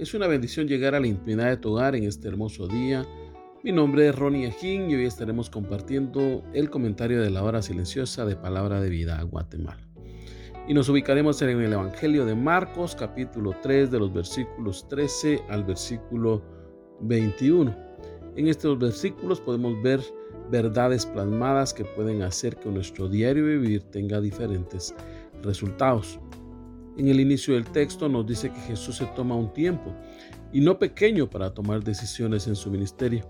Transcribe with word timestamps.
Es 0.00 0.14
una 0.14 0.26
bendición 0.26 0.66
llegar 0.66 0.94
a 0.94 1.00
la 1.00 1.08
intimidad 1.08 1.50
de 1.50 1.58
tu 1.58 1.72
hogar 1.72 1.94
en 1.94 2.04
este 2.04 2.26
hermoso 2.26 2.66
día. 2.66 3.06
Mi 3.62 3.70
nombre 3.70 4.08
es 4.08 4.16
Ronnie 4.16 4.46
Ajín 4.46 4.90
y 4.90 4.94
hoy 4.94 5.04
estaremos 5.04 5.50
compartiendo 5.50 6.42
el 6.54 6.70
comentario 6.70 7.20
de 7.20 7.28
la 7.28 7.42
hora 7.42 7.60
silenciosa 7.60 8.24
de 8.24 8.34
Palabra 8.34 8.80
de 8.80 8.88
Vida 8.88 9.18
a 9.18 9.24
Guatemala. 9.24 9.86
Y 10.66 10.72
nos 10.72 10.88
ubicaremos 10.88 11.42
en 11.42 11.50
el 11.50 11.74
Evangelio 11.74 12.24
de 12.24 12.34
Marcos, 12.34 12.96
capítulo 12.96 13.54
3, 13.60 13.90
de 13.90 13.98
los 13.98 14.10
versículos 14.10 14.88
13 14.88 15.42
al 15.50 15.64
versículo 15.64 16.42
21. 17.02 17.76
En 18.36 18.48
estos 18.48 18.78
versículos 18.78 19.38
podemos 19.38 19.82
ver 19.82 20.00
verdades 20.50 21.04
plasmadas 21.04 21.74
que 21.74 21.84
pueden 21.84 22.22
hacer 22.22 22.56
que 22.56 22.70
nuestro 22.70 23.06
diario 23.06 23.44
vivir 23.44 23.82
tenga 23.82 24.18
diferentes 24.22 24.94
resultados. 25.42 26.18
En 27.00 27.08
el 27.08 27.18
inicio 27.18 27.54
del 27.54 27.64
texto 27.64 28.10
nos 28.10 28.26
dice 28.26 28.52
que 28.52 28.60
Jesús 28.60 28.96
se 28.98 29.06
toma 29.06 29.34
un 29.34 29.50
tiempo, 29.54 29.90
y 30.52 30.60
no 30.60 30.78
pequeño, 30.78 31.30
para 31.30 31.54
tomar 31.54 31.82
decisiones 31.82 32.46
en 32.46 32.54
su 32.54 32.70
ministerio. 32.70 33.24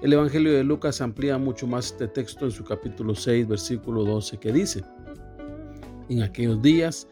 El 0.00 0.12
Evangelio 0.12 0.52
de 0.52 0.62
Lucas 0.62 1.00
amplía 1.00 1.36
mucho 1.36 1.66
más 1.66 1.86
este 1.86 2.06
texto 2.06 2.44
en 2.44 2.52
su 2.52 2.62
capítulo 2.62 3.16
6, 3.16 3.48
versículo 3.48 4.04
12, 4.04 4.38
que 4.38 4.52
dice, 4.52 4.84
En 6.08 6.22
aquellos 6.22 6.62
días, 6.62 7.08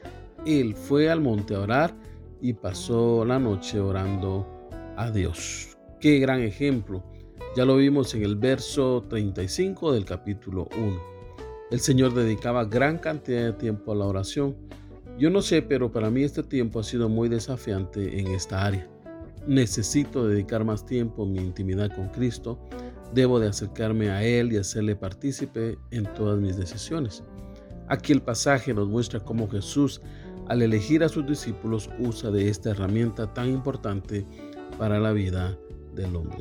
él 0.47 0.77
fue 0.77 1.11
al 1.11 1.21
monte 1.21 1.57
a 1.57 1.61
orar 1.63 1.93
y 2.41 2.53
pasó 2.53 3.25
la 3.25 3.41
noche 3.41 3.81
orando 3.81 4.47
a 4.97 5.11
Dios. 5.11 5.77
Qué 6.01 6.21
gran 6.21 6.41
ejemplo. 6.41 7.03
Ya 7.57 7.65
lo 7.65 7.79
vimos 7.79 8.15
en 8.15 8.23
el 8.23 8.37
verso 8.37 9.05
35 9.09 9.93
del 9.93 10.05
capítulo 10.05 10.69
1. 10.79 11.01
El 11.73 11.81
Señor 11.81 12.15
dedicaba 12.15 12.65
gran 12.65 12.99
cantidad 12.99 13.43
de 13.43 13.53
tiempo 13.55 13.91
a 13.91 13.97
la 13.97 14.05
oración 14.05 14.55
yo 15.19 15.31
no 15.31 15.41
sé, 15.41 15.63
pero 15.63 15.91
para 15.91 16.11
mí 16.11 16.23
este 16.23 16.43
tiempo 16.43 16.81
ha 16.81 16.85
sido 16.85 17.09
muy 17.09 17.29
desafiante 17.29 18.21
en 18.21 18.29
esta 18.29 18.65
área. 18.65 18.87
Necesito 19.47 20.27
dedicar 20.27 20.65
más 20.65 20.85
tiempo 20.85 21.25
en 21.25 21.33
mi 21.33 21.39
intimidad 21.39 21.95
con 21.95 22.09
Cristo. 22.09 22.59
Debo 23.15 23.41
de 23.41 23.49
acercarme 23.49 24.11
a 24.11 24.23
Él 24.23 24.53
y 24.53 24.59
hacerle 24.59 24.97
partícipe 24.97 25.79
en 25.91 26.05
todas 26.15 26.39
mis 26.39 26.57
decisiones. 26.57 27.23
Aquí 27.89 28.13
el 28.13 28.21
pasaje 28.21 28.75
nos 28.75 28.89
muestra 28.89 29.21
cómo 29.21 29.49
Jesús, 29.49 30.03
al 30.49 30.61
elegir 30.61 31.03
a 31.03 31.09
sus 31.09 31.27
discípulos, 31.27 31.89
usa 31.99 32.31
de 32.31 32.49
esta 32.49 32.71
herramienta 32.71 33.33
tan 33.33 33.49
importante 33.49 34.27
para 34.77 34.99
la 34.99 35.13
vida 35.13 35.57
del 35.95 36.15
hombre. 36.17 36.39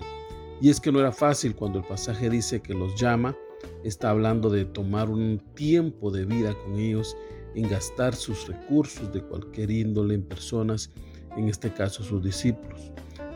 Y 0.59 0.69
es 0.69 0.81
que 0.81 0.92
no 0.92 1.00
era 1.00 1.12
fácil 1.12 1.56
cuando 1.56 1.80
el 1.80 1.86
pasaje 1.86 2.30
dice 2.30 2.62
que 2.62 2.74
los 2.74 3.00
llama, 3.00 3.38
está 3.84 4.09
hablando 4.09 4.50
de 4.50 4.66
tomar 4.66 5.09
un 5.09 5.42
tiempo 5.53 6.12
de 6.12 6.25
vida 6.25 6.56
con 6.66 6.78
ellos 6.80 7.16
en 7.56 7.70
gastar 7.70 8.16
sus 8.16 8.48
recursos 8.48 9.12
de 9.12 9.22
cualquier 9.22 9.72
índole 9.72 10.16
en 10.16 10.24
personas, 10.24 10.92
en 11.36 11.50
este 11.50 11.74
caso 11.74 12.04
sus 12.04 12.24
discípulos. 12.24 12.92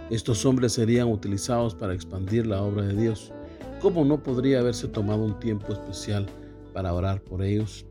Estos 0.09 0.45
hombres 0.45 0.73
serían 0.73 1.07
utilizados 1.07 1.75
para 1.75 1.93
expandir 1.93 2.45
la 2.47 2.61
obra 2.61 2.83
de 2.83 2.95
Dios. 2.95 3.31
¿Cómo 3.81 4.03
no 4.03 4.21
podría 4.21 4.59
haberse 4.59 4.87
tomado 4.87 5.23
un 5.23 5.39
tiempo 5.39 5.71
especial 5.71 6.25
para 6.73 6.93
orar 6.93 7.21
por 7.21 7.41
ellos? 7.43 7.85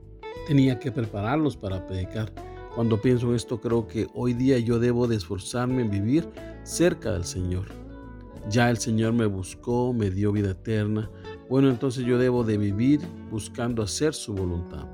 Tenía 0.47 0.79
que 0.79 0.93
prepararlos 0.93 1.57
para 1.57 1.87
predicar. 1.87 2.33
Cuando 2.75 3.01
pienso 3.01 3.31
en 3.31 3.37
esto, 3.37 3.61
creo 3.61 3.87
que 3.87 4.07
hoy 4.15 4.35
día 4.35 4.59
yo 4.59 4.79
debo 4.79 5.07
de 5.07 5.17
esforzarme 5.17 5.83
en 5.83 5.91
vivir 5.91 6.29
cerca 6.65 7.13
del 7.13 7.25
Señor. 7.25 7.67
Ya 8.51 8.71
el 8.71 8.79
Señor 8.79 9.13
me 9.13 9.27
buscó, 9.27 9.93
me 9.93 10.11
dio 10.11 10.33
vida 10.33 10.51
eterna. 10.51 11.11
Bueno, 11.49 11.71
entonces 11.71 12.05
yo 12.05 12.19
debo 12.19 12.45
de 12.45 12.59
vivir 12.59 13.01
buscando 13.31 13.83
hacer 13.83 14.15
su 14.15 14.35
voluntad. 14.35 14.87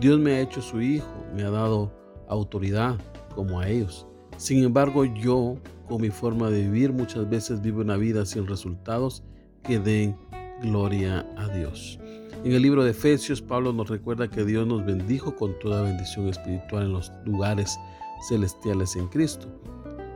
Dios 0.00 0.18
me 0.18 0.32
ha 0.32 0.40
hecho 0.40 0.62
su 0.62 0.80
hijo, 0.80 1.06
me 1.34 1.42
ha 1.42 1.50
dado 1.50 1.92
autoridad 2.26 2.98
como 3.34 3.60
a 3.60 3.68
ellos. 3.68 4.06
Sin 4.38 4.64
embargo, 4.64 5.04
yo, 5.04 5.58
con 5.86 6.00
mi 6.00 6.08
forma 6.08 6.48
de 6.48 6.62
vivir, 6.62 6.90
muchas 6.90 7.28
veces 7.28 7.60
vivo 7.60 7.82
una 7.82 7.98
vida 7.98 8.24
sin 8.24 8.46
resultados 8.46 9.22
que 9.62 9.78
den 9.78 10.16
gloria 10.62 11.26
a 11.36 11.48
Dios. 11.48 11.98
En 12.44 12.52
el 12.52 12.62
libro 12.62 12.82
de 12.82 12.92
Efesios, 12.92 13.42
Pablo 13.42 13.74
nos 13.74 13.90
recuerda 13.90 14.30
que 14.30 14.42
Dios 14.46 14.66
nos 14.66 14.86
bendijo 14.86 15.36
con 15.36 15.58
toda 15.58 15.82
bendición 15.82 16.28
espiritual 16.28 16.84
en 16.84 16.92
los 16.94 17.12
lugares 17.26 17.78
celestiales 18.26 18.96
en 18.96 19.06
Cristo. 19.08 19.48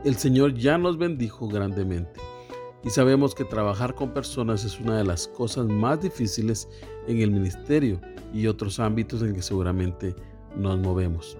El 0.03 0.15
Señor 0.15 0.55
ya 0.55 0.79
nos 0.79 0.97
bendijo 0.97 1.47
grandemente. 1.47 2.19
Y 2.85 2.91
sabemos 2.91 3.33
que 3.33 3.45
trabajar 3.45 3.95
con 3.95 4.13
personas 4.13 4.63
es 4.63 4.79
una 4.79 4.99
de 4.99 5.03
las 5.03 5.27
cosas 5.27 5.65
más 5.65 6.01
difíciles 6.01 6.69
en 7.07 7.19
el 7.19 7.31
ministerio 7.31 7.99
y 8.31 8.45
otros 8.45 8.79
ámbitos 8.79 9.23
en 9.23 9.33
que 9.33 9.41
seguramente 9.41 10.15
nos 10.55 10.77
movemos. 10.77 11.35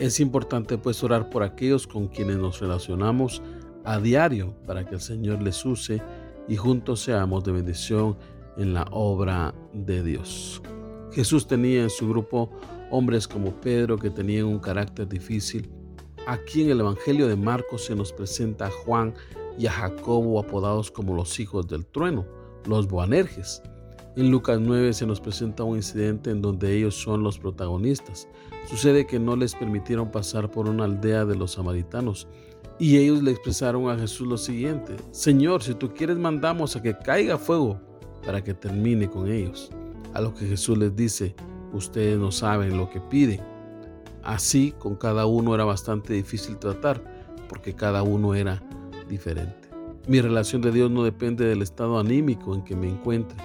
Es 0.00 0.18
importante 0.18 0.76
pues 0.76 1.04
orar 1.04 1.30
por 1.30 1.44
aquellos 1.44 1.86
con 1.86 2.08
quienes 2.08 2.38
nos 2.38 2.58
relacionamos 2.58 3.42
a 3.84 4.00
diario 4.00 4.56
para 4.66 4.84
que 4.84 4.96
el 4.96 5.00
Señor 5.00 5.40
les 5.40 5.64
use 5.64 6.02
y 6.48 6.56
juntos 6.56 7.00
seamos 7.00 7.44
de 7.44 7.52
bendición 7.52 8.16
en 8.56 8.74
la 8.74 8.88
obra 8.90 9.54
de 9.72 10.02
Dios. 10.02 10.60
Jesús 11.12 11.46
tenía 11.46 11.84
en 11.84 11.90
su 11.90 12.08
grupo 12.08 12.50
hombres 12.90 13.28
como 13.28 13.52
Pedro 13.60 13.98
que 13.98 14.10
tenían 14.10 14.46
un 14.46 14.58
carácter 14.58 15.08
difícil. 15.08 15.70
Aquí 16.26 16.62
en 16.62 16.70
el 16.70 16.80
Evangelio 16.80 17.28
de 17.28 17.36
Marcos 17.36 17.84
se 17.84 17.94
nos 17.94 18.12
presenta 18.12 18.66
a 18.66 18.70
Juan 18.70 19.14
y 19.58 19.66
a 19.66 19.72
Jacobo 19.72 20.38
apodados 20.38 20.90
como 20.90 21.14
los 21.14 21.38
hijos 21.40 21.66
del 21.68 21.86
trueno, 21.86 22.26
los 22.66 22.88
Boanerges. 22.88 23.62
En 24.16 24.30
Lucas 24.30 24.58
9 24.60 24.92
se 24.94 25.06
nos 25.06 25.20
presenta 25.20 25.62
un 25.62 25.76
incidente 25.76 26.30
en 26.30 26.40
donde 26.40 26.74
ellos 26.74 26.94
son 26.94 27.22
los 27.22 27.38
protagonistas. 27.38 28.28
Sucede 28.66 29.06
que 29.06 29.18
no 29.18 29.36
les 29.36 29.54
permitieron 29.54 30.10
pasar 30.10 30.50
por 30.50 30.68
una 30.68 30.84
aldea 30.84 31.24
de 31.24 31.36
los 31.36 31.52
samaritanos 31.52 32.26
y 32.78 32.96
ellos 32.98 33.22
le 33.22 33.30
expresaron 33.30 33.88
a 33.88 33.98
Jesús 33.98 34.26
lo 34.26 34.36
siguiente, 34.36 34.96
Señor, 35.10 35.62
si 35.62 35.74
tú 35.74 35.94
quieres 35.94 36.18
mandamos 36.18 36.76
a 36.76 36.82
que 36.82 36.96
caiga 36.96 37.38
fuego 37.38 37.80
para 38.24 38.42
que 38.42 38.54
termine 38.54 39.08
con 39.08 39.30
ellos. 39.30 39.70
A 40.12 40.20
lo 40.20 40.34
que 40.34 40.46
Jesús 40.46 40.76
les 40.76 40.94
dice, 40.94 41.34
ustedes 41.72 42.18
no 42.18 42.32
saben 42.32 42.76
lo 42.76 42.90
que 42.90 43.00
piden. 43.00 43.40
Así 44.22 44.72
con 44.72 44.96
cada 44.96 45.26
uno 45.26 45.54
era 45.54 45.64
bastante 45.64 46.14
difícil 46.14 46.58
tratar 46.58 47.02
porque 47.48 47.74
cada 47.74 48.02
uno 48.02 48.34
era 48.34 48.62
diferente. 49.08 49.68
Mi 50.08 50.20
relación 50.20 50.62
de 50.62 50.70
Dios 50.70 50.90
no 50.90 51.02
depende 51.02 51.44
del 51.44 51.62
estado 51.62 51.98
anímico 51.98 52.54
en 52.54 52.62
que 52.62 52.76
me 52.76 52.88
encuentre. 52.88 53.36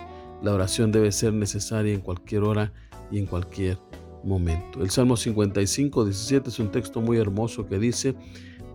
La 0.44 0.54
oración 0.54 0.92
debe 0.92 1.12
ser 1.12 1.34
necesaria 1.34 1.94
en 1.94 2.02
cualquier 2.02 2.44
hora 2.44 2.72
y 3.10 3.20
en 3.20 3.26
cualquier 3.26 3.80
momento. 4.24 4.82
El 4.82 4.90
Salmo 4.90 5.18
55, 5.18 6.06
17 6.06 6.50
es 6.50 6.60
un 6.60 6.72
texto 6.72 7.02
muy 7.02 7.18
hermoso 7.18 7.68
que 7.68 7.80
dice, 7.80 8.16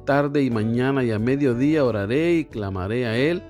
tarde 0.04 0.42
y 0.42 0.50
mañana 0.50 1.04
y 1.04 1.10
a 1.10 1.18
mediodía 1.18 1.84
oraré 1.84 2.34
y 2.34 2.44
clamaré 2.44 3.06
a 3.06 3.16
Él 3.16 3.42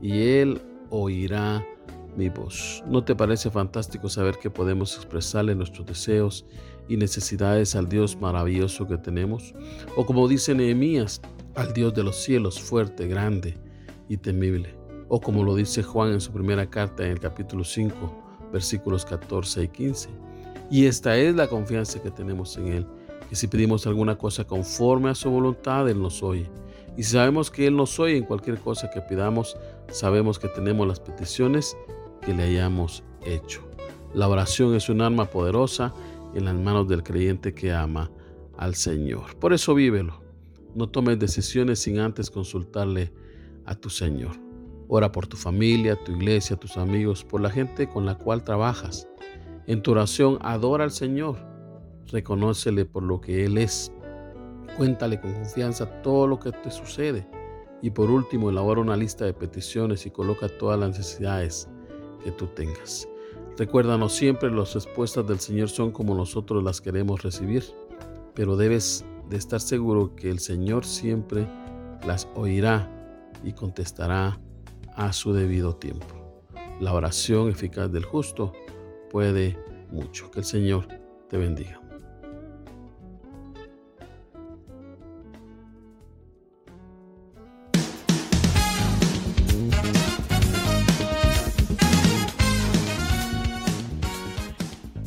y 0.00 0.20
Él 0.20 0.60
oirá 0.90 1.64
mi 2.16 2.28
voz. 2.28 2.82
¿No 2.86 3.04
te 3.04 3.14
parece 3.14 3.50
fantástico 3.50 4.08
saber 4.08 4.36
que 4.38 4.50
podemos 4.50 4.96
expresarle 4.96 5.54
nuestros 5.54 5.86
deseos 5.86 6.46
y 6.88 6.96
necesidades 6.96 7.74
al 7.76 7.88
Dios 7.88 8.20
maravilloso 8.20 8.86
que 8.86 8.98
tenemos? 8.98 9.54
O 9.96 10.04
como 10.04 10.28
dice 10.28 10.54
Nehemías, 10.54 11.20
al 11.54 11.72
Dios 11.72 11.94
de 11.94 12.02
los 12.02 12.16
cielos, 12.16 12.60
fuerte, 12.60 13.06
grande 13.06 13.56
y 14.08 14.16
temible. 14.16 14.74
O 15.08 15.20
como 15.20 15.44
lo 15.44 15.54
dice 15.54 15.82
Juan 15.82 16.12
en 16.12 16.20
su 16.20 16.32
primera 16.32 16.68
carta 16.68 17.04
en 17.04 17.12
el 17.12 17.20
capítulo 17.20 17.64
5, 17.64 18.50
versículos 18.52 19.04
14 19.04 19.64
y 19.64 19.68
15. 19.68 20.08
Y 20.70 20.86
esta 20.86 21.16
es 21.16 21.34
la 21.34 21.48
confianza 21.48 22.00
que 22.00 22.10
tenemos 22.10 22.56
en 22.56 22.68
Él, 22.68 22.86
que 23.28 23.36
si 23.36 23.48
pedimos 23.48 23.86
alguna 23.86 24.16
cosa 24.16 24.44
conforme 24.44 25.10
a 25.10 25.14
su 25.14 25.30
voluntad, 25.30 25.88
Él 25.88 26.00
nos 26.00 26.22
oye. 26.22 26.48
Y 26.96 27.02
si 27.02 27.12
sabemos 27.12 27.50
que 27.50 27.66
Él 27.66 27.76
nos 27.76 27.98
oye 27.98 28.16
en 28.16 28.24
cualquier 28.24 28.58
cosa 28.58 28.90
que 28.90 29.00
pidamos, 29.00 29.56
sabemos 29.90 30.38
que 30.38 30.48
tenemos 30.48 30.86
las 30.86 31.00
peticiones 31.00 31.76
que 32.20 32.34
le 32.34 32.44
hayamos 32.44 33.02
hecho. 33.24 33.68
La 34.14 34.28
oración 34.28 34.74
es 34.74 34.88
un 34.88 35.00
arma 35.00 35.26
poderosa 35.26 35.92
en 36.34 36.44
las 36.44 36.54
manos 36.54 36.88
del 36.88 37.02
creyente 37.02 37.54
que 37.54 37.72
ama 37.72 38.10
al 38.56 38.74
Señor. 38.74 39.36
Por 39.36 39.52
eso 39.52 39.74
vívelo. 39.74 40.29
No 40.74 40.88
tomes 40.88 41.18
decisiones 41.18 41.80
sin 41.80 41.98
antes 41.98 42.30
consultarle 42.30 43.12
a 43.66 43.74
tu 43.74 43.90
Señor. 43.90 44.32
Ora 44.88 45.12
por 45.12 45.26
tu 45.26 45.36
familia, 45.36 45.96
tu 46.04 46.12
iglesia, 46.12 46.56
tus 46.56 46.76
amigos, 46.76 47.24
por 47.24 47.40
la 47.40 47.50
gente 47.50 47.88
con 47.88 48.06
la 48.06 48.16
cual 48.16 48.42
trabajas. 48.42 49.08
En 49.66 49.82
tu 49.82 49.92
oración 49.92 50.38
adora 50.42 50.84
al 50.84 50.90
Señor, 50.90 51.36
reconócele 52.08 52.84
por 52.84 53.02
lo 53.02 53.20
que 53.20 53.44
Él 53.44 53.58
es, 53.58 53.92
cuéntale 54.76 55.20
con 55.20 55.32
confianza 55.32 55.86
todo 56.02 56.26
lo 56.26 56.40
que 56.40 56.52
te 56.52 56.70
sucede 56.70 57.28
y 57.82 57.90
por 57.90 58.10
último 58.10 58.50
elabora 58.50 58.80
una 58.80 58.96
lista 58.96 59.24
de 59.24 59.32
peticiones 59.32 60.06
y 60.06 60.10
coloca 60.10 60.48
todas 60.48 60.78
las 60.78 60.98
necesidades 60.98 61.68
que 62.22 62.30
tú 62.32 62.46
tengas. 62.48 63.08
Recuérdanos 63.56 64.12
siempre 64.12 64.50
las 64.50 64.74
respuestas 64.74 65.26
del 65.26 65.38
Señor 65.38 65.68
son 65.68 65.90
como 65.90 66.14
nosotros 66.14 66.62
las 66.62 66.80
queremos 66.80 67.22
recibir, 67.22 67.64
pero 68.34 68.56
debes 68.56 69.04
de 69.30 69.36
estar 69.36 69.60
seguro 69.60 70.14
que 70.16 70.28
el 70.28 70.40
Señor 70.40 70.84
siempre 70.84 71.48
las 72.04 72.28
oirá 72.34 72.90
y 73.44 73.52
contestará 73.52 74.38
a 74.96 75.12
su 75.12 75.32
debido 75.32 75.76
tiempo. 75.76 76.42
La 76.80 76.92
oración 76.92 77.48
eficaz 77.48 77.90
del 77.92 78.04
justo 78.04 78.52
puede 79.08 79.56
mucho. 79.90 80.30
Que 80.30 80.40
el 80.40 80.44
Señor 80.44 80.88
te 81.28 81.36
bendiga. 81.36 81.79